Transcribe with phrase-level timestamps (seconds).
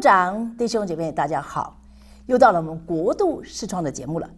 [0.00, 1.80] 长、弟兄姐妹，大家好！
[2.26, 4.30] 又到了我们国度视创的节目了。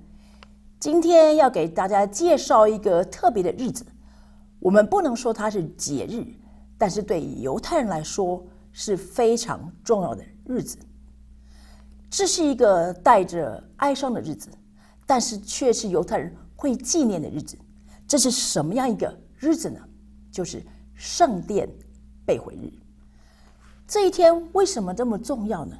[0.78, 3.84] 今天要给大家介绍一个特别的日子，
[4.58, 6.24] 我们不能说它是节日，
[6.76, 10.78] 但是对犹太人来说是非常重要的日子。
[12.10, 14.50] 这是一个带着哀伤的日子，
[15.06, 17.56] 但是却是犹太人会纪念的日子。
[18.06, 19.80] 这是什么样一个日子呢？
[20.30, 20.62] 就是
[20.94, 21.68] 圣殿
[22.26, 22.70] 被毁日。
[23.86, 25.76] 这一天为什么这么重要呢？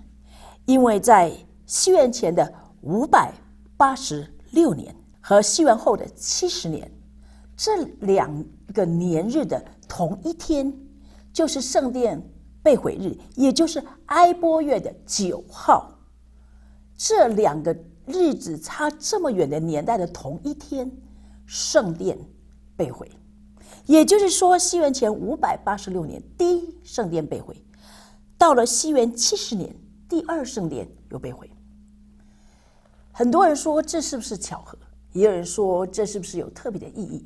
[0.67, 1.33] 因为在
[1.67, 3.33] 西元前的五百
[3.77, 6.91] 八十六年和西元后的七十年，
[7.57, 10.73] 这两个年日的同一天，
[11.33, 12.23] 就是圣殿
[12.63, 15.91] 被毁日，也就是埃波月的九号。
[16.97, 17.75] 这两个
[18.07, 20.91] 日子差这么远的年代的同一天，
[21.47, 22.19] 圣殿
[22.77, 23.11] 被毁，
[23.87, 27.64] 也就是说，西元前五百八十六年第一圣殿被毁。
[28.37, 29.75] 到了西元七十年，
[30.09, 31.51] 第二圣殿又被毁。
[33.13, 34.77] 很多人说这是不是巧合？
[35.13, 37.25] 也有人说这是不是有特别的意义？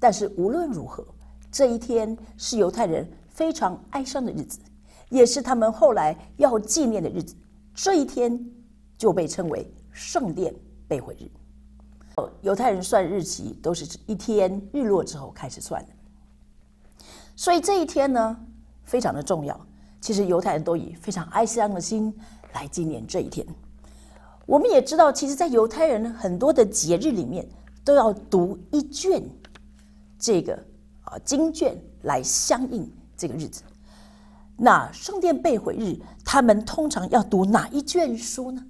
[0.00, 1.06] 但是无论如何，
[1.52, 4.58] 这一天是犹太人非常哀伤的日子，
[5.10, 7.34] 也是他们后来要纪念的日子。
[7.74, 8.38] 这一天
[8.96, 10.54] 就被称为圣殿
[10.88, 11.30] 被毁日。
[12.40, 15.92] 犹太人算日期都是一天日落之后开始算的，
[17.36, 18.40] 所以这一天呢
[18.84, 19.66] 非常的重要。
[20.06, 22.14] 其实犹太人都以非常哀伤的心
[22.52, 23.44] 来纪念这一天。
[24.46, 27.44] 我们也知道，其实，在犹太人很多的节日里面，
[27.84, 29.20] 都要读一卷
[30.16, 30.54] 这个
[31.02, 33.64] 啊经卷来相应这个日子。
[34.56, 38.64] 那圣殿被毁日，他们通常要读哪一卷书呢？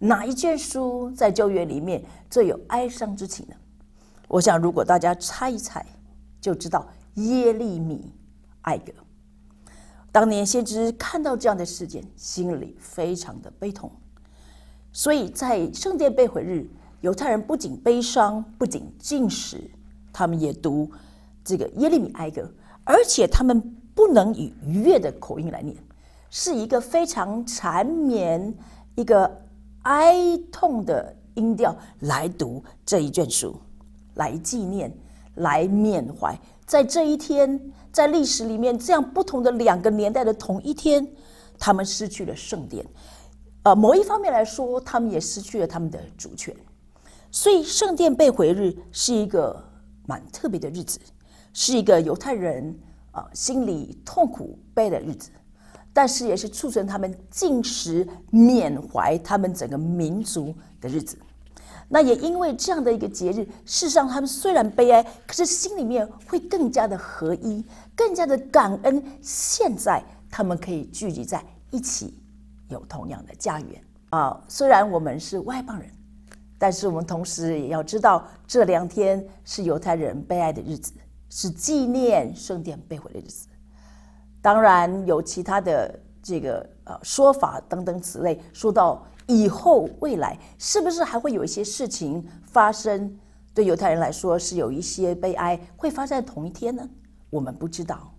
[0.00, 3.54] 哪一卷书在旧约里面最有哀伤之情呢？
[4.26, 5.86] 我想，如果大家猜一猜，
[6.40, 8.12] 就知道耶利米
[8.62, 8.92] 哀歌。
[10.16, 13.92] 当年先知看到这样的事件，心里非常的悲痛，
[14.90, 16.66] 所以在圣殿被毁日，
[17.02, 19.60] 犹太人不仅悲伤，不仅禁食，
[20.14, 20.90] 他们也读
[21.44, 22.50] 这个耶利米哀歌，
[22.82, 23.60] 而且他们
[23.94, 25.76] 不能以愉悦的口音来念，
[26.30, 28.54] 是一个非常缠绵、
[28.94, 29.30] 一个
[29.82, 30.16] 哀
[30.50, 33.54] 痛的音调来读这一卷书，
[34.14, 34.90] 来纪念，
[35.34, 36.34] 来缅怀，
[36.66, 37.72] 在这一天。
[37.92, 41.08] 在历史里面，这样不同的两个年代的同一天，
[41.58, 42.84] 他们失去了圣殿。
[43.62, 46.54] 呃，某一方面来说，他们也失去了他们的主权。
[47.30, 49.64] 所以，圣殿被毁日是一个
[50.04, 51.00] 蛮特别的日子，
[51.54, 52.78] 是一个犹太人
[53.12, 55.30] 啊心里痛苦悲的日子，
[55.94, 61.16] 但是也是促成他们进食缅怀他们整个民族的日子。
[61.88, 67.64] 那也因为这样的一个节日，事实上他们虽然悲哀，可是心里面会更加的合一，
[67.94, 69.00] 更加的感恩。
[69.22, 72.18] 现在他们可以聚集在一起，
[72.68, 73.80] 有同样的家园
[74.10, 74.42] 啊。
[74.48, 75.88] 虽然我们是外邦人，
[76.58, 80.92] 但是我们同时也要知道，这两天是犹太人悲哀的日子，
[81.30, 83.46] 是纪念圣殿被毁的日子。
[84.42, 89.06] 当然有其他的这个呃说法等等此类，说到。
[89.26, 93.18] 以后未来是不是还会有一些事情发生？
[93.54, 96.86] 对犹太人来说是有一些悲哀会发生在同一天呢？
[97.30, 98.12] 我们不知道，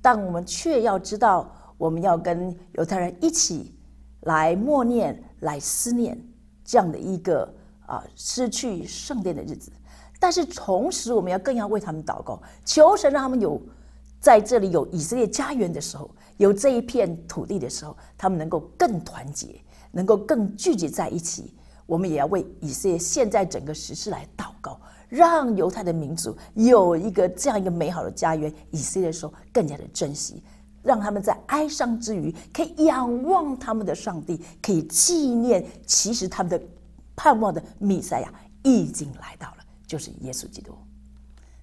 [0.00, 3.78] 但我们却要知道，我们要跟犹太人一起
[4.20, 6.18] 来默念、来思念
[6.64, 7.54] 这样的一个
[7.86, 9.70] 啊失去圣殿的日子。
[10.18, 13.60] 但是同时，我们要更要为他们祷告，求神让他们有
[14.22, 19.60] 在这里有以色列家园的时候，有这一片土地的时候，他们能够更团结。
[19.94, 21.52] 能够更聚集在一起，
[21.84, 24.80] 我们也要为以色列现在整个时事来祷告，
[25.10, 28.50] 让犹太的民族有一个这样一个美好的家园。
[28.70, 30.42] 以色列的时候更加的珍惜，
[30.82, 36.58] 让他们在哀伤之余可以仰望他们的上帝，可以纪念，其实他们的
[37.14, 38.32] 盼望的弥赛亚
[38.62, 40.72] 已经来到了，就是耶稣基督。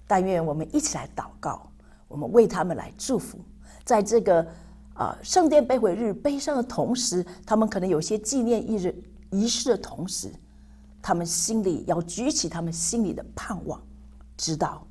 [0.06, 1.68] 但愿我们一起来祷告，
[2.10, 3.38] 我们为他们来祝福，
[3.86, 4.46] 在这个。
[4.94, 8.94] 啊，圣殿被毁日悲伤的同时，他们可能有些纪念一日
[9.30, 10.30] 仪式的同时，
[11.00, 13.80] 他们心里要举起他们心里的盼望，
[14.36, 14.86] 知道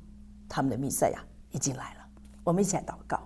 [0.48, 2.00] 他们的弥赛亚已经来了。
[2.42, 3.20] 我们一起来祷告，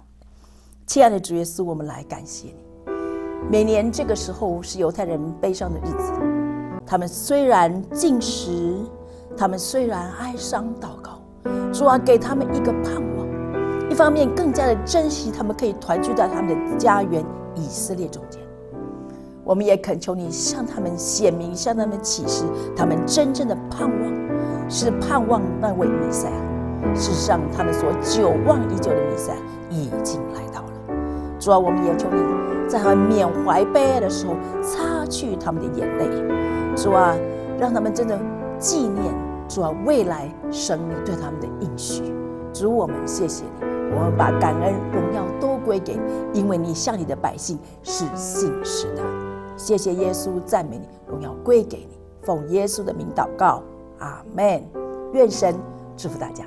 [0.87, 2.57] 亲爱的主耶稣，我们来感谢你。
[3.51, 6.13] 每年这个时候是犹太人悲伤的日子，
[6.85, 8.79] 他们虽然进食，
[9.39, 11.23] 他们虽然哀伤祷告，
[11.73, 13.14] 主啊，给他们一个盼望。
[13.95, 17.25] 一方面更加的珍惜他们可以团聚在他们的家园
[17.55, 18.43] 以色列中间，
[19.45, 22.45] 我们也恳求你向他们显明，向他们启示，
[22.77, 26.93] 他们真正的盼望是盼望那位弥赛亚。
[26.93, 30.73] 事实上，他们所久望已久的弥赛亚已经来到了。
[31.39, 36.09] 主啊，我们也求你在他们缅怀悲哀的时候，擦去他们的眼泪。
[36.75, 37.15] 主啊，
[37.61, 38.19] 让他们真的
[38.59, 39.15] 纪念
[39.49, 42.13] 主啊未来生命对他们的应许。
[42.53, 49.03] 主，我们谢谢你，我们把感恩荣耀都归给你，因为你向你的百姓是信实的。
[49.57, 51.99] 谢谢耶稣，赞美你，荣耀归给你。
[52.23, 53.63] 奉耶稣的名祷告，
[53.99, 54.63] 阿门。
[55.13, 55.55] 愿神
[55.97, 56.45] 祝福大家。